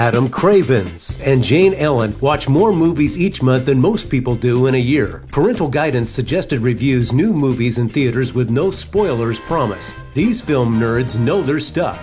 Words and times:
Adam 0.00 0.30
Cravens 0.30 1.20
and 1.20 1.44
Jane 1.44 1.74
Ellen 1.74 2.18
watch 2.20 2.48
more 2.48 2.72
movies 2.72 3.18
each 3.18 3.42
month 3.42 3.66
than 3.66 3.78
most 3.78 4.08
people 4.08 4.34
do 4.34 4.66
in 4.66 4.74
a 4.74 4.78
year. 4.78 5.22
Parental 5.30 5.68
Guidance 5.68 6.10
suggested 6.10 6.62
reviews 6.62 7.12
new 7.12 7.34
movies 7.34 7.76
in 7.76 7.86
theaters 7.86 8.32
with 8.32 8.48
no 8.48 8.70
spoilers 8.70 9.40
promise. 9.40 9.94
These 10.14 10.40
film 10.40 10.80
nerds 10.80 11.18
know 11.18 11.42
their 11.42 11.60
stuff. 11.60 12.02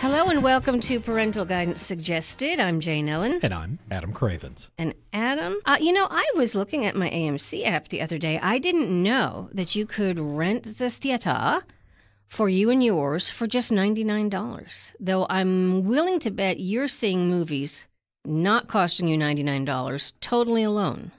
Hello 0.00 0.26
and 0.26 0.42
welcome 0.42 0.80
to 0.80 0.98
Parental 0.98 1.44
Guidance 1.44 1.86
Suggested. 1.86 2.58
I'm 2.58 2.80
Jane 2.80 3.08
Ellen. 3.08 3.38
And 3.44 3.54
I'm 3.54 3.78
Adam 3.88 4.12
Cravens. 4.12 4.72
And 4.76 4.94
Adam, 5.12 5.56
uh, 5.66 5.76
you 5.80 5.92
know, 5.92 6.08
I 6.10 6.28
was 6.34 6.56
looking 6.56 6.84
at 6.84 6.96
my 6.96 7.10
AMC 7.10 7.64
app 7.64 7.90
the 7.90 8.00
other 8.00 8.18
day. 8.18 8.40
I 8.42 8.58
didn't 8.58 8.90
know 8.90 9.50
that 9.52 9.76
you 9.76 9.86
could 9.86 10.18
rent 10.18 10.78
the 10.78 10.90
theater 10.90 11.62
for 12.30 12.48
you 12.48 12.70
and 12.70 12.82
yours 12.82 13.28
for 13.28 13.46
just 13.46 13.70
$99. 13.70 14.92
Though 14.98 15.26
I'm 15.28 15.84
willing 15.84 16.20
to 16.20 16.30
bet 16.30 16.60
you're 16.60 16.88
seeing 16.88 17.28
movies 17.28 17.86
not 18.24 18.68
costing 18.68 19.08
you 19.08 19.18
$99 19.18 20.12
totally 20.20 20.62
alone. 20.62 21.12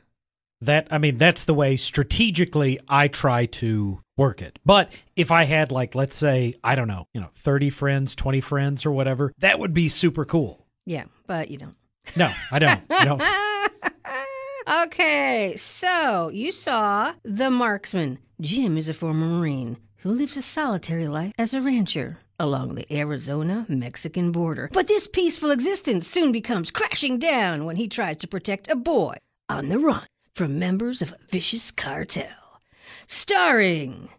That 0.63 0.88
I 0.91 0.99
mean 0.99 1.17
that's 1.17 1.43
the 1.45 1.55
way 1.55 1.75
strategically 1.75 2.79
I 2.88 3.07
try 3.07 3.47
to 3.47 3.99
work 4.16 4.43
it. 4.43 4.59
But 4.63 4.91
if 5.16 5.31
I 5.31 5.45
had 5.45 5.71
like 5.71 5.95
let's 5.95 6.16
say 6.16 6.53
I 6.63 6.75
don't 6.75 6.88
know, 6.88 7.07
you 7.13 7.21
know, 7.21 7.31
30 7.35 7.71
friends, 7.71 8.16
20 8.16 8.41
friends 8.41 8.85
or 8.85 8.91
whatever, 8.91 9.33
that 9.39 9.57
would 9.57 9.73
be 9.73 9.89
super 9.89 10.23
cool. 10.23 10.67
Yeah, 10.85 11.05
but 11.25 11.49
you 11.49 11.57
don't. 11.57 11.75
No, 12.16 12.31
I 12.52 12.59
don't. 12.59 12.81
I 12.91 13.05
don't. 13.05 14.85
okay, 14.88 15.55
so 15.57 16.30
you 16.30 16.52
saw 16.52 17.13
The 17.23 17.49
Marksman. 17.49 18.19
Jim 18.39 18.77
is 18.77 18.88
a 18.88 18.93
former 18.93 19.25
Marine 19.25 19.77
who 20.01 20.11
lives 20.11 20.37
a 20.37 20.41
solitary 20.41 21.07
life 21.07 21.33
as 21.38 21.53
a 21.53 21.61
rancher 21.61 22.19
along 22.39 22.75
the 22.75 22.91
Arizona 22.95 23.66
Mexican 23.69 24.31
border. 24.31 24.69
But 24.73 24.88
this 24.88 25.08
peaceful 25.08 25.52
existence 25.52 26.08
soon 26.08 26.31
becomes 26.31 26.71
crashing 26.71 27.19
down 27.19 27.66
when 27.66 27.75
he 27.75 27.88
tries 27.88 28.17
to 28.17 28.27
protect 28.27 28.69
a 28.69 28.75
boy 28.75 29.16
on 29.47 29.69
the 29.69 29.77
run 29.77 30.08
from 30.33 30.58
members 30.58 31.02
of 31.02 31.11
a 31.11 31.17
vicious 31.30 31.71
cartel. 31.71 32.61
Starring. 33.08 34.09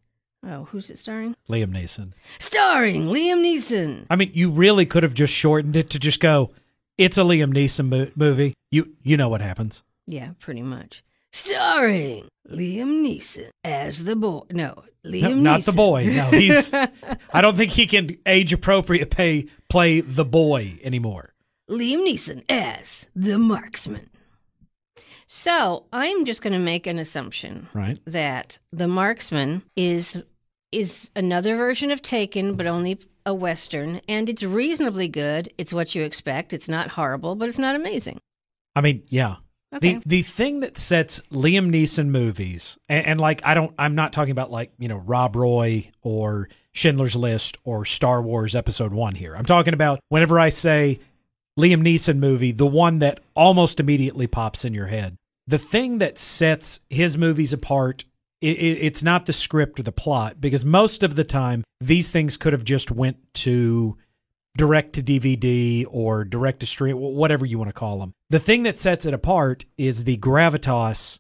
Oh, 0.45 0.65
who's 0.65 0.91
it 0.91 0.99
starring? 0.99 1.35
Liam 1.49 1.71
Neeson. 1.73 2.13
Starring 2.39 3.07
Liam 3.07 3.43
Neeson. 3.43 4.07
I 4.11 4.17
mean, 4.17 4.31
you 4.35 4.51
really 4.51 4.87
could 4.87 5.03
have 5.03 5.15
just 5.15 5.33
shortened 5.33 5.77
it 5.77 5.91
to 5.91 5.99
just 5.99 6.21
go, 6.21 6.51
it's 6.99 7.17
a 7.17 7.23
Liam 7.23 7.53
Neeson 7.55 7.89
mo- 7.89 8.11
movie. 8.15 8.55
You 8.71 8.95
you 9.03 9.17
know 9.17 9.29
what 9.29 9.41
happens. 9.41 9.83
Yeah, 10.07 10.31
pretty 10.39 10.63
much. 10.63 11.03
Starring 11.33 12.29
Liam 12.49 13.03
Neeson 13.03 13.49
as 13.65 14.05
the 14.05 14.17
boy. 14.17 14.43
No, 14.51 14.83
Liam 15.05 15.23
no, 15.23 15.29
Neeson. 15.29 15.43
Not 15.43 15.65
the 15.65 15.73
boy. 15.73 16.07
No, 16.07 16.31
he's. 16.31 16.73
I 17.33 17.41
don't 17.41 17.57
think 17.57 17.73
he 17.73 17.87
can 17.87 18.19
age 18.27 18.53
appropriate 18.53 19.11
pay 19.11 19.47
play 19.69 20.01
the 20.01 20.25
boy 20.25 20.79
anymore. 20.83 21.33
Liam 21.71 22.07
Neeson 22.07 22.45
as 22.49 23.07
the 23.17 23.39
marksman. 23.39 24.11
So 25.27 25.87
I'm 25.93 26.27
just 26.27 26.43
going 26.43 26.53
to 26.53 26.59
make 26.59 26.87
an 26.87 26.99
assumption, 26.99 27.69
right? 27.73 27.99
That 28.07 28.59
the 28.71 28.89
marksman 28.89 29.63
is 29.77 30.23
is 30.71 31.11
another 31.17 31.57
version 31.57 31.91
of 31.91 32.03
Taken, 32.03 32.55
but 32.55 32.67
only 32.67 32.99
a 33.25 33.33
western, 33.33 34.01
and 34.09 34.29
it's 34.29 34.43
reasonably 34.43 35.09
good. 35.09 35.51
It's 35.57 35.73
what 35.73 35.95
you 35.95 36.03
expect. 36.03 36.53
It's 36.53 36.69
not 36.69 36.91
horrible, 36.91 37.35
but 37.35 37.49
it's 37.49 37.59
not 37.59 37.77
amazing. 37.77 38.19
I 38.75 38.81
mean, 38.81 39.03
yeah. 39.09 39.37
Okay. 39.75 39.95
The 39.95 40.03
the 40.05 40.23
thing 40.23 40.61
that 40.61 40.77
sets 40.77 41.21
Liam 41.33 41.71
Neeson 41.71 42.09
movies, 42.09 42.79
and, 42.89 43.07
and 43.07 43.21
like 43.21 43.41
I 43.45 43.55
don't, 43.55 43.73
I'm 43.79 43.95
not 43.95 44.13
talking 44.13 44.33
about 44.33 44.51
like 44.51 44.73
you 44.79 44.89
know 44.89 44.99
Rob 44.99 45.35
Roy 45.35 45.91
or 46.03 46.49
Schindler's 46.73 47.17
List 47.17 47.57
or 47.65 47.85
Star 47.85 48.21
Wars 48.21 48.55
Episode 48.55 48.93
One 48.93 49.15
here. 49.15 49.35
I'm 49.35 49.47
talking 49.47 49.75
about 49.75 50.01
whenever 50.11 50.39
I 50.39 50.51
say 50.51 51.01
Liam 51.59 51.83
Neeson 51.83 52.19
movie, 52.19 52.53
the 52.53 52.67
one 52.67 52.99
that 52.99 53.21
almost 53.35 53.81
immediately 53.81 54.27
pops 54.27 54.65
in 54.65 54.75
your 54.75 54.87
head. 54.87 55.17
The 55.47 55.59
thing 55.59 55.99
that 55.99 56.19
sets 56.19 56.81
his 56.89 57.17
movies 57.17 57.53
apart 57.53 58.05
it, 58.43 58.57
it, 58.59 58.79
it's 58.83 59.03
not 59.03 59.27
the 59.27 59.33
script 59.33 59.81
or 59.81 59.85
the 59.85 59.93
plot 59.93 60.41
because 60.41 60.65
most 60.65 61.03
of 61.03 61.15
the 61.15 61.25
time 61.25 61.65
these 61.81 62.11
things 62.11 62.37
could 62.37 62.53
have 62.53 62.65
just 62.65 62.91
went 62.91 63.17
to 63.35 63.97
direct 64.57 64.95
to 64.95 65.03
DVD 65.03 65.87
or 65.89 66.25
direct 66.25 66.61
to 66.61 66.67
stream, 66.67 66.97
whatever 66.99 67.47
you 67.47 67.59
want 67.59 67.69
to 67.69 67.75
call 67.75 67.99
them. 67.99 68.15
The 68.31 68.39
thing 68.39 68.65
that 68.65 68.79
sets 68.79 69.07
it 69.07 69.15
apart 69.15 69.65
is 69.79 70.05
the 70.05 70.19
gravitas 70.19 71.19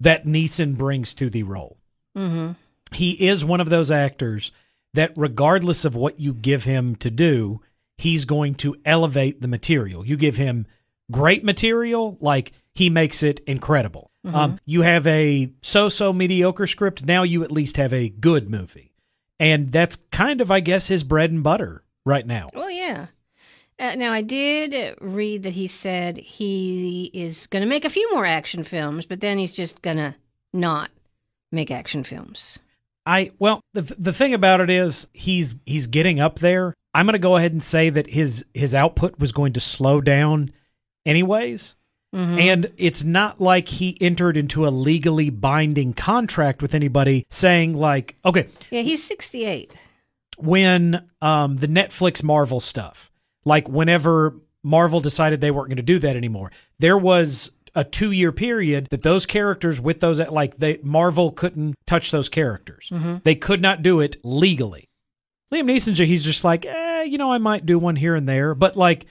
that 0.00 0.26
Neeson 0.26 0.76
brings 0.76 1.12
to 1.14 1.28
the 1.28 1.42
role. 1.42 1.76
Mm-hmm. 2.16 2.52
He 2.94 3.12
is 3.12 3.44
one 3.44 3.60
of 3.60 3.68
those 3.68 3.90
actors 3.90 4.50
that, 4.94 5.12
regardless 5.14 5.84
of 5.84 5.94
what 5.94 6.18
you 6.18 6.32
give 6.32 6.64
him 6.64 6.96
to 6.96 7.10
do, 7.10 7.60
he's 7.98 8.24
going 8.24 8.54
to 8.56 8.76
elevate 8.84 9.40
the 9.40 9.48
material. 9.48 10.06
You 10.06 10.16
give 10.16 10.36
him 10.36 10.66
great 11.10 11.44
material, 11.44 12.16
like 12.20 12.52
he 12.74 12.88
makes 12.88 13.22
it 13.22 13.40
incredible. 13.40 14.10
Mm-hmm. 14.26 14.36
Um, 14.36 14.60
you 14.64 14.82
have 14.82 15.06
a 15.06 15.52
so-so 15.62 16.12
mediocre 16.12 16.66
script. 16.66 17.04
Now 17.04 17.22
you 17.22 17.44
at 17.44 17.52
least 17.52 17.76
have 17.76 17.92
a 17.92 18.08
good 18.08 18.50
movie, 18.50 18.94
and 19.38 19.70
that's 19.70 19.96
kind 20.10 20.40
of, 20.40 20.50
I 20.50 20.60
guess, 20.60 20.88
his 20.88 21.04
bread 21.04 21.30
and 21.30 21.42
butter 21.42 21.84
right 22.10 22.26
now. 22.26 22.50
Well, 22.52 22.70
yeah. 22.70 23.06
Uh, 23.78 23.94
now 23.94 24.12
I 24.12 24.20
did 24.20 24.96
read 25.00 25.42
that 25.44 25.54
he 25.54 25.66
said 25.66 26.18
he 26.18 27.10
is 27.14 27.46
going 27.46 27.62
to 27.62 27.68
make 27.68 27.86
a 27.86 27.90
few 27.90 28.12
more 28.12 28.26
action 28.26 28.62
films, 28.62 29.06
but 29.06 29.20
then 29.20 29.38
he's 29.38 29.54
just 29.54 29.80
going 29.80 29.96
to 29.96 30.14
not 30.52 30.90
make 31.50 31.70
action 31.70 32.04
films. 32.04 32.58
I 33.06 33.30
well, 33.38 33.62
the 33.72 33.82
the 33.98 34.12
thing 34.12 34.34
about 34.34 34.60
it 34.60 34.68
is 34.68 35.06
he's 35.14 35.56
he's 35.64 35.86
getting 35.86 36.20
up 36.20 36.40
there. 36.40 36.74
I'm 36.92 37.06
going 37.06 37.14
to 37.14 37.18
go 37.18 37.36
ahead 37.36 37.52
and 37.52 37.62
say 37.62 37.88
that 37.88 38.08
his 38.08 38.44
his 38.52 38.74
output 38.74 39.18
was 39.18 39.32
going 39.32 39.54
to 39.54 39.60
slow 39.60 40.02
down 40.02 40.52
anyways. 41.06 41.74
Mm-hmm. 42.14 42.38
And 42.40 42.72
it's 42.76 43.04
not 43.04 43.40
like 43.40 43.68
he 43.68 43.96
entered 44.00 44.36
into 44.36 44.66
a 44.66 44.70
legally 44.70 45.30
binding 45.30 45.94
contract 45.94 46.60
with 46.60 46.74
anybody 46.74 47.24
saying 47.30 47.74
like, 47.74 48.16
okay, 48.24 48.48
yeah, 48.70 48.82
he's 48.82 49.04
68. 49.04 49.76
When 50.42 51.08
um, 51.20 51.56
the 51.56 51.68
Netflix 51.68 52.22
Marvel 52.22 52.60
stuff, 52.60 53.10
like 53.44 53.68
whenever 53.68 54.36
Marvel 54.62 55.00
decided 55.00 55.40
they 55.40 55.50
weren't 55.50 55.68
going 55.68 55.76
to 55.76 55.82
do 55.82 55.98
that 55.98 56.16
anymore, 56.16 56.50
there 56.78 56.98
was 56.98 57.50
a 57.74 57.84
two 57.84 58.10
year 58.10 58.32
period 58.32 58.88
that 58.90 59.02
those 59.02 59.26
characters 59.26 59.80
with 59.80 60.00
those 60.00 60.18
like 60.18 60.56
they 60.56 60.78
Marvel 60.82 61.30
couldn't 61.30 61.76
touch 61.86 62.10
those 62.10 62.28
characters. 62.28 62.88
Mm-hmm. 62.90 63.18
They 63.22 63.34
could 63.34 63.62
not 63.62 63.82
do 63.82 64.00
it 64.00 64.16
legally. 64.24 64.88
Liam 65.52 65.64
Neeson, 65.64 66.06
he's 66.06 66.24
just 66.24 66.44
like, 66.44 66.64
eh, 66.64 67.02
you 67.02 67.18
know, 67.18 67.32
I 67.32 67.38
might 67.38 67.66
do 67.66 67.78
one 67.78 67.96
here 67.96 68.14
and 68.14 68.28
there, 68.28 68.54
but 68.54 68.76
like 68.76 69.06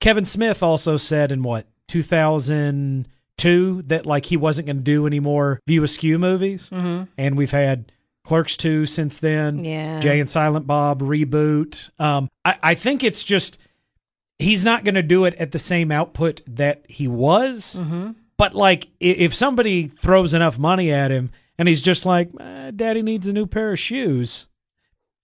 Kevin 0.00 0.24
Smith 0.24 0.62
also 0.62 0.96
said 0.96 1.32
in 1.32 1.42
what 1.42 1.66
2002 1.88 3.82
that 3.86 4.06
like 4.06 4.26
he 4.26 4.36
wasn't 4.36 4.66
going 4.66 4.76
to 4.76 4.82
do 4.82 5.06
any 5.06 5.20
more 5.20 5.60
View 5.66 5.82
Askew 5.82 6.18
movies, 6.18 6.70
mm-hmm. 6.70 7.04
and 7.16 7.36
we've 7.36 7.50
had 7.50 7.90
Clerks 8.28 8.58
2 8.58 8.84
since 8.84 9.18
then. 9.18 9.64
Yeah, 9.64 10.00
Jay 10.00 10.20
and 10.20 10.28
Silent 10.28 10.66
Bob 10.66 11.00
reboot. 11.00 11.88
Um, 11.98 12.28
I, 12.44 12.58
I 12.62 12.74
think 12.74 13.02
it's 13.02 13.24
just 13.24 13.56
he's 14.38 14.62
not 14.62 14.84
going 14.84 14.96
to 14.96 15.02
do 15.02 15.24
it 15.24 15.34
at 15.36 15.52
the 15.52 15.58
same 15.58 15.90
output 15.90 16.42
that 16.46 16.84
he 16.90 17.08
was. 17.08 17.74
Mm-hmm. 17.78 18.10
But 18.36 18.54
like, 18.54 18.88
if 19.00 19.34
somebody 19.34 19.88
throws 19.88 20.34
enough 20.34 20.58
money 20.58 20.92
at 20.92 21.10
him 21.10 21.30
and 21.56 21.68
he's 21.68 21.80
just 21.80 22.04
like, 22.04 22.28
eh, 22.38 22.70
"Daddy 22.76 23.00
needs 23.00 23.26
a 23.26 23.32
new 23.32 23.46
pair 23.46 23.72
of 23.72 23.78
shoes," 23.78 24.46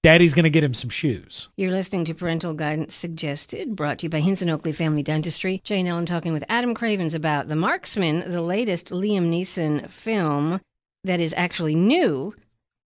Daddy's 0.02 0.32
going 0.32 0.44
to 0.44 0.50
get 0.50 0.64
him 0.64 0.72
some 0.72 0.88
shoes. 0.88 1.48
You're 1.58 1.72
listening 1.72 2.06
to 2.06 2.14
Parental 2.14 2.54
Guidance 2.54 2.94
Suggested, 2.94 3.76
brought 3.76 3.98
to 3.98 4.04
you 4.04 4.10
by 4.10 4.20
Hinson 4.20 4.48
Oakley 4.48 4.72
Family 4.72 5.02
Dentistry. 5.02 5.60
Jane 5.62 5.86
Ellen 5.86 6.06
talking 6.06 6.32
with 6.32 6.44
Adam 6.48 6.72
Cravens 6.72 7.12
about 7.12 7.48
The 7.48 7.54
Marksman, 7.54 8.30
the 8.30 8.40
latest 8.40 8.86
Liam 8.86 9.28
Neeson 9.28 9.90
film 9.90 10.62
that 11.04 11.20
is 11.20 11.34
actually 11.36 11.74
new 11.74 12.34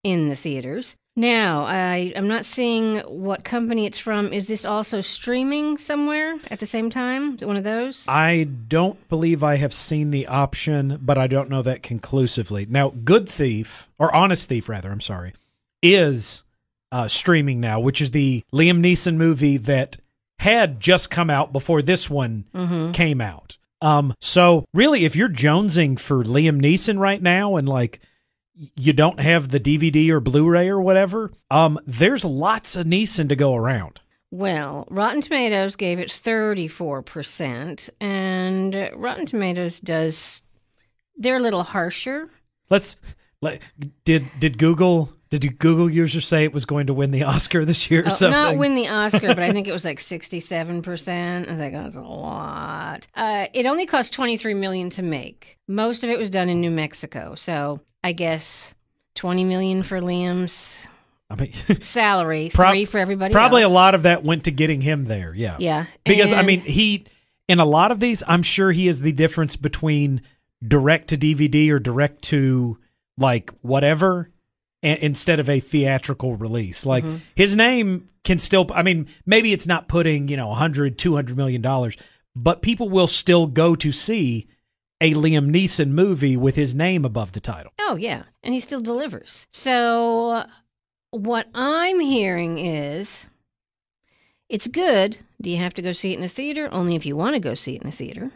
in 0.04 0.30
the 0.30 0.36
theaters. 0.36 0.96
Now, 1.16 1.64
I, 1.64 2.14
I'm 2.16 2.28
not 2.28 2.46
seeing 2.46 3.00
what 3.00 3.44
company 3.44 3.88
it's 3.88 3.98
from. 3.98 4.32
Is 4.32 4.46
this 4.46 4.66
also 4.66 5.02
streaming 5.02 5.80
somewhere 5.80 6.38
at 6.52 6.60
the 6.60 6.68
same 6.68 6.92
time? 6.92 7.34
Is 7.34 7.42
it 7.42 7.48
one 7.48 7.58
of 7.58 7.64
those? 7.64 8.06
I 8.08 8.44
don't 8.68 9.10
believe 9.10 9.44
I 9.44 9.56
have 9.56 9.74
seen 9.74 10.12
the 10.12 10.28
option, 10.28 11.00
but 11.02 11.18
I 11.18 11.26
don't 11.26 11.50
know 11.50 11.64
that 11.64 11.82
conclusively. 11.82 12.68
Now, 12.70 12.90
Good 12.90 13.28
Thief, 13.28 13.90
or 13.98 14.14
Honest 14.14 14.48
Thief, 14.48 14.70
rather, 14.70 14.92
I'm 14.92 15.02
sorry, 15.02 15.34
is 15.82 16.44
uh, 16.92 17.08
streaming 17.08 17.60
now, 17.60 17.80
which 17.80 18.00
is 18.00 18.12
the 18.12 18.44
Liam 18.54 18.80
Neeson 18.80 19.16
movie 19.16 19.58
that 19.58 19.98
had 20.38 20.80
just 20.80 21.10
come 21.10 21.32
out 21.32 21.52
before 21.52 21.82
this 21.82 22.12
one 22.12 22.46
mm-hmm. 22.54 22.92
came 22.92 23.22
out. 23.22 23.58
Um, 23.82 24.14
so 24.22 24.66
really, 24.72 25.04
if 25.04 25.16
you're 25.16 25.30
jonesing 25.30 26.00
for 26.00 26.24
Liam 26.24 26.62
Neeson 26.62 27.00
right 27.00 27.22
now 27.22 27.56
and 27.56 27.68
like 27.68 28.00
you 28.76 28.94
don't 28.94 29.20
have 29.20 29.50
the 29.50 29.60
DVD 29.60 30.10
or 30.10 30.20
Blu-ray 30.20 30.68
or 30.70 30.82
whatever, 30.82 31.32
um, 31.52 31.80
there's 31.86 32.26
lots 32.26 32.76
of 32.76 32.86
Neeson 32.88 33.30
to 33.30 33.36
go 33.36 33.56
around. 33.56 34.02
Well, 34.32 34.86
Rotten 34.90 35.22
Tomatoes 35.22 35.76
gave 35.76 36.00
it 36.00 36.10
34%, 36.10 37.90
and 38.02 38.90
Rotten 38.96 39.26
Tomatoes 39.26 39.80
does, 39.80 40.42
they're 41.16 41.38
a 41.38 41.42
little 41.42 41.64
harsher. 41.64 42.30
Let's, 42.70 42.98
let, 43.42 43.62
did, 44.04 44.28
did 44.40 44.58
Google 44.58 45.14
Did 45.30 45.60
Google 45.60 45.90
users 45.90 46.26
say 46.28 46.44
it 46.46 46.54
was 46.54 46.66
going 46.66 46.88
to 46.88 46.94
win 46.94 47.12
the 47.12 47.24
Oscar 47.24 47.66
this 47.66 47.90
year 47.92 48.02
or 48.04 48.08
Oh, 48.08 48.14
something? 48.14 48.32
not 48.32 48.58
win 48.58 48.76
the 48.76 48.88
Oscar, 48.88 49.28
but 49.28 49.40
I 49.40 49.52
think 49.52 49.68
it 49.70 49.74
was 49.74 49.84
like 49.86 50.00
sixty-seven 50.00 50.82
percent. 50.82 51.48
I 51.48 51.52
was 51.52 51.60
like, 51.60 51.74
oh, 51.74 51.84
that's 51.84 51.96
a 51.98 52.02
lot. 52.02 53.08
Uh, 53.16 53.48
it 53.54 53.66
only 53.66 53.86
cost 53.86 54.14
twenty-three 54.14 54.54
million 54.54 54.90
to 54.92 55.02
make. 55.02 55.58
Most 55.68 56.04
of 56.06 56.10
it 56.10 56.18
was 56.18 56.30
done 56.30 56.48
in 56.50 56.62
New 56.62 56.72
Mexico, 56.72 57.36
so 57.36 57.82
I 58.08 58.14
guess 58.14 58.74
twenty 59.16 59.44
million 59.44 59.84
for 59.84 60.00
Liam's 60.00 60.74
I 61.30 61.36
mean, 61.36 61.52
salary, 61.84 62.50
Prob- 62.54 62.72
three 62.72 62.86
for 62.86 63.00
everybody. 63.00 63.34
probably 63.34 63.62
a 63.64 63.68
lot 63.70 63.96
of 63.96 64.04
that 64.04 64.24
went 64.24 64.46
to 64.46 64.52
getting 64.52 64.80
him 64.80 65.04
there. 65.06 65.34
Yeah. 65.36 65.58
Yeah, 65.60 65.86
Because 66.06 66.32
I 66.32 66.42
mean, 66.42 66.62
he 66.62 67.06
in 67.50 67.60
a 67.60 67.66
lot 67.66 67.92
of 67.92 68.00
these, 68.00 68.24
I'm 68.28 68.44
sure 68.44 68.72
he 68.72 68.88
is 68.88 69.02
the 69.02 69.12
difference 69.12 69.58
between 69.58 70.22
direct 70.66 71.10
to 71.10 71.18
DVD 71.18 71.70
or 71.70 71.80
direct 71.80 72.22
to 72.24 72.78
like 73.18 73.52
whatever 73.62 74.30
a- 74.84 75.04
instead 75.04 75.42
of 75.42 75.50
a 75.50 75.60
theatrical 75.60 76.38
release. 76.38 76.86
Like 76.86 77.04
Mm-hmm. 77.04 77.18
his 77.36 77.56
name 77.58 78.08
can 78.24 78.40
still 78.40 78.66
I 78.74 78.84
mean, 78.84 79.08
maybe 79.26 79.52
it's 79.52 79.68
not 79.68 79.90
putting, 79.90 80.30
you 80.30 80.38
know, 80.38 80.48
100 80.48 80.98
200 80.98 81.36
million 81.36 81.62
dollars, 81.62 81.98
but 82.38 82.62
people 82.62 82.88
will 82.88 83.08
still 83.08 83.48
go 83.48 83.76
to 83.76 83.92
see 83.92 84.48
a 85.00 85.14
Liam 85.14 85.50
Neeson 85.50 85.90
movie 85.90 86.38
with 86.38 86.56
his 86.56 86.74
name 86.74 87.06
above 87.06 87.34
the 87.34 87.40
title. 87.40 87.72
Oh, 87.80 87.96
yeah. 87.96 88.24
And 88.44 88.54
he 88.54 88.60
still 88.60 88.82
delivers. 88.82 89.48
So, 89.52 90.46
what 91.12 91.48
I'm 91.54 92.00
hearing 92.00 92.58
is 92.58 93.26
it's 94.50 94.68
good. 94.68 95.20
Do 95.42 95.50
you 95.50 95.58
have 95.58 95.74
to 95.76 95.82
go 95.82 95.92
see 95.92 96.14
it 96.14 96.18
in 96.18 96.24
a 96.26 96.30
theater? 96.30 96.70
Only 96.72 96.96
if 96.96 97.06
you 97.06 97.16
want 97.16 97.36
to 97.36 97.40
go 97.40 97.54
see 97.54 97.76
it 97.76 97.82
in 97.82 97.90
a 97.90 97.92
theater. 97.92 98.32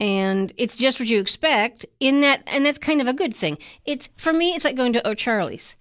And 0.00 0.52
it's 0.56 0.76
just 0.76 0.98
what 0.98 1.08
you 1.08 1.20
expect 1.20 1.86
in 2.00 2.22
that, 2.22 2.42
and 2.46 2.66
that's 2.66 2.78
kind 2.78 3.00
of 3.00 3.06
a 3.06 3.12
good 3.12 3.34
thing. 3.36 3.58
It's, 3.84 4.08
for 4.16 4.32
me, 4.32 4.54
it's 4.54 4.64
like 4.64 4.76
going 4.76 4.92
to 4.94 5.08
O'Charlie's. 5.08 5.76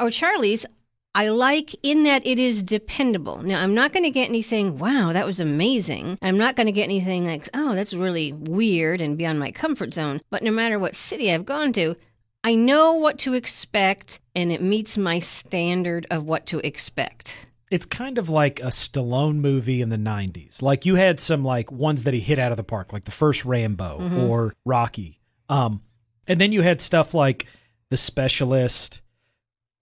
O'Charlie's, 0.00 0.66
I 1.14 1.28
like 1.28 1.74
in 1.82 2.04
that 2.04 2.24
it 2.24 2.38
is 2.38 2.62
dependable. 2.62 3.42
Now, 3.42 3.60
I'm 3.62 3.74
not 3.74 3.92
going 3.92 4.04
to 4.04 4.10
get 4.10 4.28
anything, 4.28 4.78
wow, 4.78 5.12
that 5.12 5.26
was 5.26 5.40
amazing. 5.40 6.18
I'm 6.22 6.38
not 6.38 6.54
going 6.54 6.66
to 6.66 6.72
get 6.72 6.84
anything 6.84 7.26
like, 7.26 7.48
oh, 7.52 7.74
that's 7.74 7.92
really 7.92 8.32
weird 8.32 9.00
and 9.00 9.18
beyond 9.18 9.40
my 9.40 9.50
comfort 9.50 9.92
zone. 9.92 10.20
But 10.30 10.42
no 10.44 10.52
matter 10.52 10.78
what 10.78 10.94
city 10.94 11.32
I've 11.32 11.44
gone 11.46 11.72
to, 11.72 11.96
I 12.44 12.54
know 12.54 12.94
what 12.94 13.18
to 13.20 13.34
expect 13.34 14.20
and 14.36 14.52
it 14.52 14.62
meets 14.62 14.96
my 14.96 15.18
standard 15.18 16.06
of 16.10 16.24
what 16.24 16.46
to 16.46 16.58
expect. 16.66 17.34
it's 17.70 17.86
kind 17.86 18.16
of 18.18 18.28
like 18.28 18.58
a 18.60 18.68
Stallone 18.70 19.36
movie 19.36 19.80
in 19.82 19.90
the 19.90 19.96
90s. 19.96 20.60
Like 20.62 20.86
you 20.86 20.94
had 20.96 21.20
some 21.20 21.44
like 21.44 21.70
ones 21.70 22.04
that 22.04 22.14
he 22.14 22.20
hit 22.20 22.38
out 22.38 22.50
of 22.52 22.56
the 22.56 22.64
park, 22.64 22.92
like 22.92 23.04
the 23.04 23.10
first 23.12 23.44
Rambo 23.44 24.26
or 24.26 24.54
Rocky. 24.64 25.20
Um 25.48 25.82
and 26.26 26.40
then 26.40 26.52
you 26.52 26.62
had 26.62 26.80
stuff 26.80 27.14
like 27.14 27.46
The 27.90 27.96
Specialist, 27.96 29.00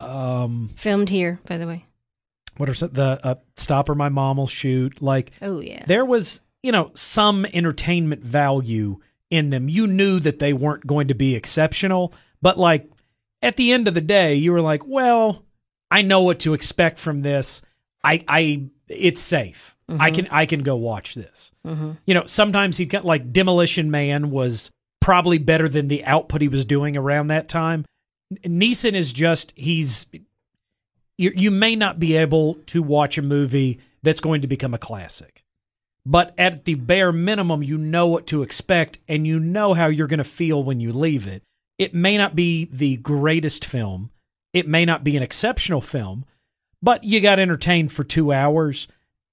um 0.00 0.71
Filmed 0.77 1.09
here, 1.09 1.41
by 1.47 1.59
the 1.59 1.67
way. 1.67 1.85
what 2.56 2.69
are 2.69 2.75
some, 2.75 2.91
the 2.93 3.21
uh, 3.25 3.35
Stop 3.56 3.89
or 3.89 3.95
My 3.95 4.09
Mom 4.09 4.37
Will 4.37 4.47
Shoot. 4.47 5.03
Like 5.03 5.33
Oh, 5.43 5.61
yeah. 5.61 5.85
there 5.87 6.05
was, 6.05 6.41
you 6.62 6.73
know, 6.73 6.91
some 6.95 7.45
entertainment 7.47 8.23
value 8.23 9.00
in 9.31 9.50
them. 9.50 9.69
You 9.69 9.87
knew 9.87 10.21
that 10.21 10.39
they 10.39 10.53
weren't 10.53 10.87
going 10.87 11.09
to 11.09 11.15
be 11.15 11.35
exceptional, 11.35 12.12
but 12.41 12.59
like 12.59 12.89
at 13.43 13.56
the 13.56 13.73
end 13.73 13.87
of 13.89 13.95
the 13.95 14.00
day, 14.00 14.35
you 14.35 14.53
were 14.53 14.61
like, 14.62 14.87
well, 14.87 15.45
I 15.91 16.03
know 16.03 16.23
what 16.23 16.41
to 16.41 16.55
expect 16.55 16.99
from 16.99 17.23
this. 17.23 17.62
I, 18.03 18.25
I, 18.29 18.65
it's 18.89 19.21
safe. 19.21 19.75
I 19.91 20.11
can, 20.11 20.29
I 20.31 20.45
can 20.45 20.62
go 20.62 20.77
watch 20.77 21.15
this. 21.15 21.53
You 21.65 22.15
know, 22.15 22.27
sometimes 22.27 22.77
he 22.77 22.85
got 22.85 23.06
like 23.06 23.33
Demolition 23.33 23.91
Man 23.91 24.31
was 24.31 24.71
probably 25.00 25.39
better 25.39 25.67
than 25.69 25.89
the 25.89 26.05
output 26.05 26.43
he 26.43 26.49
was 26.49 26.65
doing 26.67 26.95
around 26.97 27.29
that 27.29 27.49
time. 27.49 27.87
Neeson 28.33 28.95
is 28.95 29.13
just 29.13 29.53
he's 29.57 30.07
you, 31.17 31.33
you 31.35 31.51
may 31.51 31.77
not 31.77 31.99
be 31.99 32.17
able 32.17 32.55
to 32.67 32.83
watch 32.83 33.19
a 33.19 33.23
movie 33.23 33.81
that's 34.03 34.21
going 34.21 34.43
to 34.43 34.47
become 34.47 34.75
a 34.75 34.79
classic. 34.79 35.43
But 36.07 36.35
at 36.39 36.65
the 36.65 36.75
bare 36.75 37.13
minimum, 37.13 37.63
you 37.63 37.77
know 37.77 38.07
what 38.07 38.27
to 38.29 38.43
expect 38.43 38.99
and 39.09 39.27
you 39.27 39.39
know 39.39 39.75
how 39.75 39.89
you're 39.89 40.07
going 40.07 40.19
to 40.19 40.25
feel 40.25 40.63
when 40.63 40.81
you 40.81 40.93
leave 40.93 41.27
it. 41.27 41.43
It 41.77 41.95
may 41.95 42.17
not 42.17 42.35
be 42.35 42.65
the 42.73 42.97
greatest 42.97 43.65
film, 43.65 44.11
it 44.53 44.67
may 44.67 44.85
not 44.85 45.05
be 45.05 45.17
an 45.17 45.23
exceptional 45.23 45.81
film, 45.81 46.25
but 46.83 47.05
you 47.05 47.21
got 47.21 47.39
entertained 47.39 47.93
for 47.93 48.05
two 48.05 48.33
hours, 48.33 48.89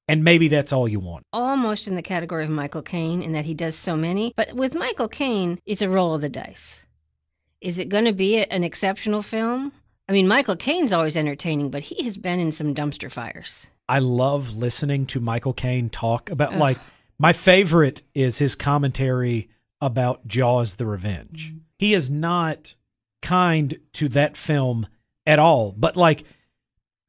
and 0.07 0.23
maybe 0.23 0.47
that's 0.47 0.73
all 0.73 0.87
you 0.87 0.99
want. 0.99 1.23
Almost 1.31 1.87
in 1.87 1.95
the 1.95 2.01
category 2.01 2.43
of 2.43 2.51
Michael 2.51 2.81
Caine 2.81 3.21
in 3.21 3.31
that 3.31 3.45
he 3.45 3.53
does 3.53 3.75
so 3.75 3.95
many. 3.95 4.33
But 4.35 4.53
with 4.53 4.75
Michael 4.75 5.07
Caine, 5.07 5.59
it's 5.65 5.81
a 5.81 5.89
roll 5.89 6.13
of 6.13 6.21
the 6.21 6.29
dice. 6.29 6.81
Is 7.65 7.79
it 7.79 7.89
going 7.89 8.05
to 8.05 8.13
be 8.13 8.37
an 8.43 8.63
exceptional 8.63 9.23
film? 9.23 9.71
I 10.07 10.11
mean, 10.11 10.27
Michael 10.27 10.55
Caine's 10.55 10.93
always 10.93 11.17
entertaining, 11.17 11.71
but 11.71 11.81
he 11.81 12.03
has 12.03 12.15
been 12.15 12.39
in 12.39 12.51
some 12.51 12.75
dumpster 12.75 13.11
fires. 13.11 13.65
I 13.89 13.97
love 13.97 14.55
listening 14.55 15.07
to 15.07 15.19
Michael 15.19 15.53
Caine 15.53 15.89
talk 15.89 16.29
about 16.29 16.55
like 16.55 16.77
my 17.17 17.33
favorite 17.33 18.03
is 18.13 18.37
his 18.37 18.53
commentary 18.53 19.49
about 19.81 20.27
Jaws 20.27 20.75
the 20.75 20.85
Revenge. 20.85 21.47
Mm-hmm. 21.47 21.57
He 21.79 21.95
is 21.95 22.07
not 22.07 22.75
kind 23.23 23.79
to 23.93 24.09
that 24.09 24.37
film 24.37 24.85
at 25.25 25.39
all, 25.39 25.73
but 25.75 25.97
like 25.97 26.23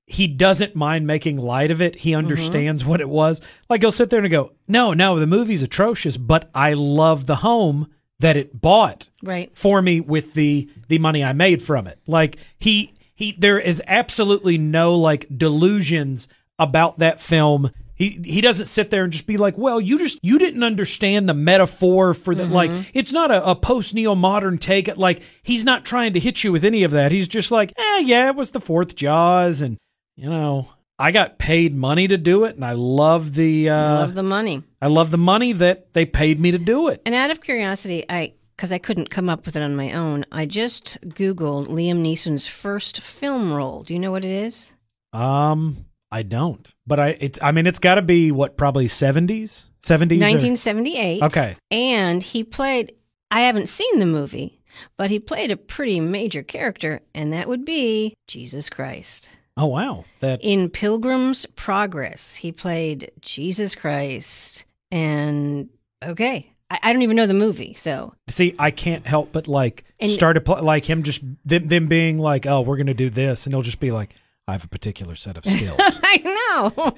he 0.07 0.27
doesn't 0.27 0.75
mind 0.75 1.07
making 1.07 1.37
light 1.37 1.71
of 1.71 1.83
it. 1.83 1.97
He 1.97 2.13
mm-hmm. 2.13 2.19
understands 2.19 2.83
what 2.83 3.03
it 3.03 3.11
was. 3.11 3.43
Like 3.69 3.83
he'll 3.83 3.93
sit 3.93 4.09
there 4.09 4.21
and 4.21 4.31
go, 4.31 4.53
"No, 4.67 4.95
no, 4.95 5.21
the 5.21 5.27
movie's 5.27 5.63
atrocious, 5.63 6.17
but 6.17 6.51
I 6.55 6.73
love 6.73 7.27
the 7.27 7.37
home 7.37 7.89
that 8.21 8.37
it 8.37 8.61
bought." 8.61 9.09
Right. 9.23 9.51
for 9.55 9.83
me 9.83 10.01
with 10.01 10.35
the 10.35 10.69
the 10.89 10.99
money 10.99 11.25
I 11.25 11.33
made 11.33 11.63
from 11.63 11.87
it. 11.87 11.99
Like 12.07 12.37
he 12.59 12.95
he 13.15 13.35
there 13.39 13.59
is 13.59 13.83
absolutely 13.87 14.59
no 14.59 14.95
like 14.95 15.27
delusions 15.37 16.29
about 16.59 16.99
that 16.99 17.21
film. 17.21 17.71
He 17.95 18.21
he 18.25 18.43
doesn't 18.43 18.67
sit 18.67 18.91
there 18.91 19.05
and 19.05 19.13
just 19.13 19.27
be 19.27 19.39
like, 19.39 19.57
"Well, 19.57 19.81
you 19.81 19.99
just 19.99 20.19
you 20.23 20.39
didn't 20.39 20.63
understand 20.63 21.29
the 21.29 21.35
metaphor 21.35 22.13
for 22.13 22.35
the 22.35 22.45
like 22.45 22.71
it's 22.93 23.13
not 23.13 23.31
a, 23.31 23.43
a 23.51 23.57
post 23.57 23.95
neo 23.95 24.15
modern 24.15 24.59
take." 24.59 24.95
Like 24.97 25.23
he's 25.43 25.65
not 25.65 25.87
trying 25.87 26.13
to 26.13 26.21
hit 26.21 26.45
you 26.45 26.53
with 26.53 26.63
any 26.65 26.83
of 26.83 26.91
that. 26.91 27.11
He's 27.11 27.27
just 27.27 27.51
like, 27.51 27.73
"Eh, 27.79 27.99
yeah, 28.01 28.29
it 28.29 28.37
was 28.37 28.51
the 28.51 28.61
fourth 28.61 28.95
Jaws 28.95 29.63
and 29.63 29.79
you 30.15 30.29
know, 30.29 30.69
I 30.99 31.11
got 31.11 31.39
paid 31.39 31.75
money 31.75 32.09
to 32.09 32.17
do 32.17 32.45
it 32.45 32.57
and 32.57 32.65
I 32.65 32.73
love 32.73 33.35
the 33.35 33.69
uh 33.69 33.95
Love 33.97 34.15
the 34.15 34.23
money. 34.23 34.63
I 34.81 34.87
love 34.89 35.11
the 35.11 35.19
money 35.19 35.53
that 35.53 35.93
they 35.93 36.07
paid 36.07 36.41
me 36.41 36.51
to 36.51 36.59
do 36.59 36.89
it." 36.89 37.03
And 37.05 37.15
out 37.15 37.31
of 37.31 37.41
curiosity, 37.41 38.05
I 38.09 38.35
because 38.57 38.73
I 38.73 38.79
couldn't 38.79 39.11
come 39.11 39.29
up 39.29 39.45
with 39.45 39.57
it 39.57 39.63
on 39.63 39.77
my 39.77 39.93
own, 39.93 40.25
I 40.33 40.47
just 40.47 40.99
googled 41.03 41.69
Liam 41.69 41.99
Neeson's 42.01 42.47
first 42.47 43.01
film 43.01 43.53
role. 43.53 43.83
Do 43.83 43.93
you 43.93 44.01
know 44.01 44.11
what 44.11 44.25
it 44.25 44.31
is? 44.31 44.73
Um, 45.13 45.87
I 46.11 46.23
don't. 46.23 46.73
But 46.87 47.01
I 47.01 47.09
it's 47.21 47.39
I 47.43 47.53
mean 47.53 47.67
it's 47.67 47.79
got 47.79 47.97
to 47.97 48.03
be 48.03 48.31
what 48.33 48.57
probably 48.57 48.89
70s? 48.89 49.65
70s? 49.85 50.17
or- 50.17 50.21
1978. 50.21 51.23
Okay. 51.23 51.57
And 51.71 52.23
he 52.23 52.43
played. 52.43 52.95
I 53.31 53.41
haven't 53.41 53.69
seen 53.69 53.99
the 53.99 54.07
movie, 54.07 54.61
but 54.97 55.11
he 55.11 55.19
played 55.19 55.51
a 55.51 55.57
pretty 55.57 56.01
major 56.01 56.43
character, 56.43 57.03
and 57.15 57.33
that 57.33 57.49
would 57.49 57.65
be 57.65 58.15
Jesus 58.29 58.71
Christ. 58.71 59.29
Oh 59.57 59.67
wow. 59.67 60.05
That 60.21 60.41
In 60.43 60.69
Pilgrim's 60.71 61.47
Progress, 61.57 62.35
he 62.35 62.53
played 62.53 63.11
Jesus 63.21 63.75
Christ. 63.75 64.65
And 64.91 65.69
okay, 66.05 66.53
I, 66.71 66.79
I 66.83 66.93
don't 66.93 67.03
even 67.03 67.17
know 67.17 67.27
the 67.27 67.35
movie, 67.35 67.75
so 67.75 68.15
see 68.29 68.55
I 68.59 68.71
can't 68.71 69.07
help 69.07 69.33
but 69.33 69.49
like 69.49 69.85
And- 69.99 70.11
start 70.11 70.35
to 70.35 70.41
play 70.41 70.61
like 70.61 70.85
him 70.85 71.03
just 71.03 71.21
them, 71.45 71.69
them 71.69 71.87
being 71.89 72.19
like, 72.19 72.47
"Oh, 72.47 72.61
we're 72.61 72.77
going 72.77 72.87
to 72.87 72.95
do 72.95 73.11
this." 73.11 73.47
And 73.47 73.55
he'll 73.55 73.63
just 73.63 73.81
be 73.81 73.91
like, 73.91 74.15
"I 74.47 74.53
have 74.53 74.65
a 74.65 74.69
particular 74.69 75.15
set 75.15 75.37
of 75.37 75.45
skills." 75.45 75.79
I 75.81 76.19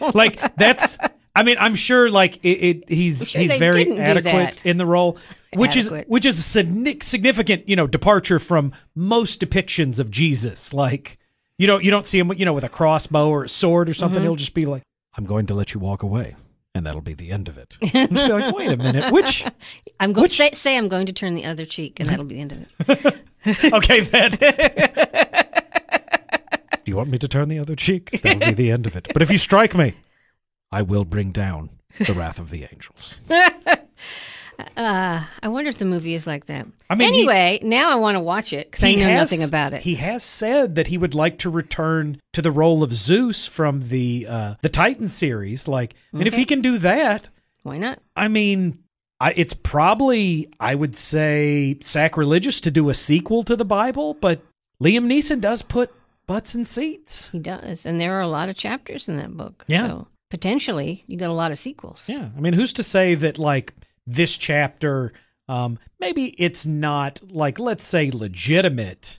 know. 0.00 0.10
like 0.14 0.56
that's 0.56 0.98
I 1.34 1.44
mean, 1.44 1.56
I'm 1.60 1.76
sure 1.76 2.10
like 2.10 2.44
it, 2.44 2.48
it 2.48 2.88
he's 2.90 3.28
sure 3.28 3.40
he's 3.40 3.52
very 3.52 3.98
adequate 3.98 4.66
in 4.66 4.76
the 4.76 4.86
role, 4.86 5.18
which 5.54 5.76
Adequate. 5.76 6.00
is 6.00 6.08
which 6.08 6.26
is 6.26 6.38
a 6.38 6.42
significant, 7.02 7.68
you 7.68 7.76
know, 7.76 7.86
departure 7.86 8.40
from 8.40 8.72
most 8.96 9.40
depictions 9.40 10.00
of 10.00 10.10
Jesus. 10.10 10.72
Like, 10.72 11.17
you 11.58 11.66
know, 11.66 11.78
you 11.78 11.90
don't 11.90 12.06
see 12.06 12.18
him, 12.18 12.32
you 12.32 12.44
know, 12.44 12.52
with 12.54 12.64
a 12.64 12.68
crossbow 12.68 13.28
or 13.28 13.44
a 13.44 13.48
sword 13.48 13.88
or 13.88 13.94
something. 13.94 14.18
Mm-hmm. 14.20 14.26
He'll 14.26 14.36
just 14.36 14.54
be 14.54 14.64
like, 14.64 14.82
"I'm 15.16 15.24
going 15.26 15.46
to 15.46 15.54
let 15.54 15.74
you 15.74 15.80
walk 15.80 16.02
away." 16.02 16.36
And 16.74 16.86
that'll 16.86 17.00
be 17.00 17.14
the 17.14 17.30
end 17.32 17.48
of 17.48 17.58
it. 17.58 17.76
Just 17.82 17.92
be 17.92 18.06
like, 18.28 18.54
wait 18.54 18.70
a 18.70 18.76
minute, 18.76 19.12
which 19.12 19.44
I'm 20.00 20.12
going 20.12 20.22
Which- 20.22 20.36
to 20.36 20.36
say, 20.36 20.50
say 20.52 20.78
I'm 20.78 20.86
going 20.86 21.06
to 21.06 21.12
turn 21.12 21.34
the 21.34 21.44
other 21.44 21.66
cheek, 21.66 21.98
and 21.98 22.08
that'll 22.08 22.24
be 22.24 22.36
the 22.36 22.40
end 22.40 22.52
of 22.52 22.66
it. 22.88 23.16
okay, 23.72 24.00
then. 24.00 24.30
Do 26.84 26.90
you 26.92 26.96
want 26.96 27.08
me 27.08 27.18
to 27.18 27.26
turn 27.26 27.48
the 27.48 27.58
other 27.58 27.74
cheek? 27.74 28.20
That'll 28.22 28.38
be 28.38 28.52
the 28.52 28.70
end 28.70 28.86
of 28.86 28.94
it. 28.94 29.08
But 29.12 29.22
if 29.22 29.30
you 29.30 29.38
strike 29.38 29.74
me, 29.74 29.94
I 30.70 30.82
will 30.82 31.04
bring 31.04 31.32
down 31.32 31.70
the 31.98 32.14
wrath 32.14 32.38
of 32.38 32.50
the 32.50 32.62
angels. 32.70 33.14
Uh, 34.88 35.24
I 35.42 35.48
wonder 35.48 35.68
if 35.70 35.78
the 35.78 35.84
movie 35.84 36.14
is 36.14 36.26
like 36.26 36.46
that. 36.46 36.66
I 36.88 36.94
mean, 36.94 37.12
he- 37.12 37.20
anyway, 37.20 37.58
now 37.62 37.90
I 37.90 37.96
want 37.96 38.14
to 38.16 38.20
watch 38.20 38.52
it 38.52 38.70
because 38.70 38.84
I 38.84 38.94
know 38.94 39.14
nothing 39.14 39.42
about 39.42 39.74
it. 39.74 39.82
He 39.82 39.96
has 39.96 40.22
said 40.22 40.74
that 40.76 40.86
he 40.88 40.96
would 40.98 41.14
like 41.14 41.38
to 41.40 41.50
return 41.50 42.20
to 42.32 42.40
the 42.42 42.50
role 42.50 42.82
of 42.82 42.92
Zeus 42.94 43.46
from 43.46 43.88
the 43.88 44.26
uh, 44.28 44.54
the 44.62 44.68
Titan 44.68 45.08
series. 45.08 45.68
Like, 45.68 45.94
and 46.12 46.26
if 46.26 46.34
he 46.34 46.44
can 46.44 46.60
do 46.62 46.78
that, 46.78 47.28
Why 47.64 47.76
not? 47.78 47.98
I 48.16 48.28
mean, 48.28 48.78
I, 49.20 49.32
it's 49.36 49.54
probably 49.54 50.48
I 50.58 50.74
would 50.74 50.96
say 50.96 51.76
sacrilegious 51.82 52.60
to 52.62 52.70
do 52.70 52.88
a 52.88 52.94
sequel 52.94 53.42
to 53.44 53.56
the 53.56 53.64
Bible, 53.64 54.14
but 54.14 54.40
Liam 54.82 55.06
Neeson 55.06 55.40
does 55.40 55.60
put 55.62 55.90
butts 56.26 56.54
in 56.54 56.64
seats. 56.64 57.28
He 57.30 57.38
does. 57.38 57.84
And 57.84 58.00
there 58.00 58.16
are 58.16 58.20
a 58.22 58.28
lot 58.28 58.48
of 58.48 58.56
chapters 58.56 59.08
in 59.08 59.16
that 59.16 59.36
book. 59.36 59.64
Yeah. 59.66 59.86
So 59.88 60.08
potentially 60.30 61.02
you 61.06 61.16
got 61.18 61.30
a 61.30 61.34
lot 61.34 61.52
of 61.52 61.58
sequels. 61.58 62.04
Yeah. 62.06 62.28
I 62.36 62.40
mean, 62.40 62.52
who's 62.52 62.72
to 62.74 62.82
say 62.82 63.14
that 63.16 63.38
like 63.38 63.74
this 64.08 64.36
chapter, 64.36 65.12
um, 65.48 65.78
maybe 66.00 66.34
it's 66.38 66.64
not 66.66 67.20
like 67.30 67.58
let's 67.58 67.86
say 67.86 68.10
legitimate, 68.10 69.18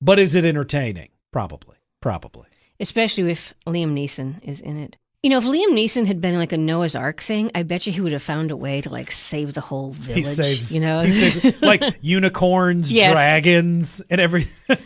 but 0.00 0.18
is 0.18 0.34
it 0.34 0.44
entertaining? 0.44 1.08
Probably. 1.32 1.76
Probably. 2.00 2.46
Especially 2.80 3.30
if 3.30 3.54
Liam 3.66 3.92
Neeson 3.94 4.42
is 4.42 4.60
in 4.60 4.76
it. 4.76 4.96
You 5.22 5.30
know, 5.30 5.38
if 5.38 5.44
Liam 5.44 5.68
Neeson 5.72 6.06
had 6.06 6.20
been 6.20 6.36
like 6.36 6.50
a 6.52 6.56
Noah's 6.56 6.96
Ark 6.96 7.22
thing, 7.22 7.52
I 7.54 7.62
bet 7.62 7.86
you 7.86 7.92
he 7.92 8.00
would 8.00 8.12
have 8.12 8.24
found 8.24 8.50
a 8.50 8.56
way 8.56 8.80
to 8.80 8.90
like 8.90 9.12
save 9.12 9.54
the 9.54 9.60
whole 9.60 9.92
village. 9.92 10.16
He 10.16 10.24
saves, 10.24 10.74
you 10.74 10.80
know, 10.80 11.08
saves, 11.08 11.62
like 11.62 11.80
unicorns, 12.00 12.92
Yes. 12.92 13.14
dragons, 13.14 14.00
and 14.10 14.20
every. 14.20 14.48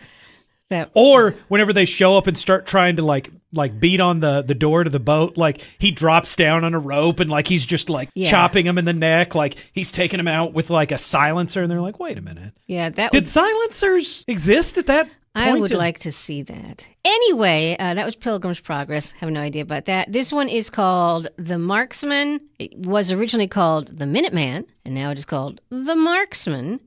that 0.71 0.91
or 0.95 1.35
whenever 1.49 1.73
they 1.73 1.85
show 1.85 2.17
up 2.17 2.27
and 2.27 2.37
start 2.37 2.67
trying 2.67 2.97
to 2.97 3.05
like 3.05 3.31
like 3.53 3.79
beat 3.81 4.01
on 4.01 4.21
the 4.21 4.43
the 4.43 4.55
door 4.55 4.85
to 4.85 4.91
the 4.91 5.01
boat, 5.01 5.37
like 5.37 5.63
he 5.79 5.91
drops 5.91 6.35
down 6.37 6.65
on 6.65 6.75
a 6.75 6.79
rope 6.79 7.21
and 7.21 7.31
like 7.31 7.49
he's 7.49 7.65
just 7.65 7.89
like 7.89 8.11
Yeah. 8.15 8.31
chopping 8.31 8.67
him 8.67 8.77
in 8.79 8.85
the 8.85 8.93
neck, 8.93 9.35
like 9.35 9.57
he's 9.73 9.93
taking 9.93 10.19
him 10.21 10.29
out 10.29 10.53
with 10.53 10.69
like 10.71 10.93
a 10.93 10.99
silencer, 10.99 11.63
and 11.63 11.71
they're 11.71 11.81
like, 11.81 11.99
wait 12.01 12.19
a 12.19 12.23
minute, 12.23 12.53
yeah, 12.67 12.89
that 12.91 13.13
did 13.13 13.25
would 13.25 13.29
silencers 13.29 14.25
exist 14.29 14.77
at 14.79 14.87
that? 14.87 15.09
I 15.35 15.53
would 15.53 15.71
in- 15.71 15.77
like 15.77 15.99
to 16.01 16.13
see 16.13 16.41
that. 16.45 16.87
Anyway, 17.05 17.77
uh, 17.79 17.93
that 17.93 18.07
was 18.07 18.17
Pilgrim's 18.17 18.59
Progress. 18.59 19.13
Have 19.13 19.29
no 19.31 19.41
idea 19.41 19.61
about 19.63 19.85
that. 19.85 20.11
This 20.11 20.33
one 20.33 20.49
is 20.49 20.71
called 20.71 21.29
The 21.37 21.59
Marksman. 21.59 22.41
It 22.59 22.75
was 22.79 23.13
originally 23.13 23.47
called 23.47 23.99
The 23.99 24.07
Minuteman, 24.07 24.65
and 24.87 24.95
now 24.95 25.11
it 25.11 25.19
is 25.19 25.27
called 25.27 25.61
The 25.69 25.95
Marksman. 25.95 26.81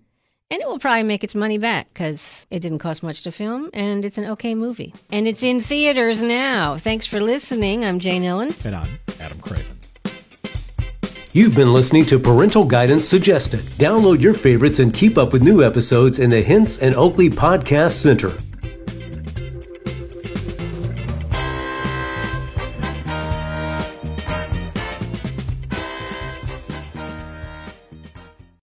And 0.51 0.61
it 0.61 0.67
will 0.67 0.79
probably 0.79 1.03
make 1.03 1.23
its 1.23 1.35
money 1.35 1.59
back 1.59 1.93
because 1.93 2.47
it 2.49 2.61
didn't 2.61 2.79
cost 2.79 3.03
much 3.03 3.21
to 3.21 3.31
film, 3.31 3.69
and 3.71 4.03
it's 4.03 4.17
an 4.17 4.25
okay 4.25 4.55
movie. 4.55 4.95
And 5.11 5.27
it's 5.27 5.43
in 5.43 5.59
theaters 5.59 6.23
now. 6.23 6.75
Thanks 6.75 7.05
for 7.05 7.19
listening. 7.19 7.85
I'm 7.85 7.99
Jane 7.99 8.23
Ellen. 8.23 8.55
And 8.65 8.75
I'm 8.75 8.99
Adam 9.19 9.39
Cravens. 9.41 9.87
You've 11.33 11.53
been 11.53 11.71
listening 11.71 12.03
to 12.07 12.17
Parental 12.17 12.65
Guidance 12.65 13.07
Suggested. 13.07 13.59
Download 13.77 14.19
your 14.19 14.33
favorites 14.33 14.79
and 14.79 14.91
keep 14.91 15.19
up 15.19 15.33
with 15.33 15.43
new 15.43 15.63
episodes 15.63 16.17
in 16.17 16.31
the 16.31 16.41
Hinson 16.41 16.95
Oakley 16.95 17.29
Podcast 17.29 17.91
Center. 17.91 18.33